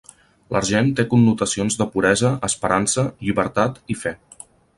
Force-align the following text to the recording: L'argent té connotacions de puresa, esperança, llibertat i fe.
L'argent 0.55 0.87
té 0.99 1.03
connotacions 1.11 1.77
de 1.81 1.87
puresa, 1.97 2.33
esperança, 2.49 3.05
llibertat 3.27 3.79
i 3.97 4.01
fe. 4.07 4.17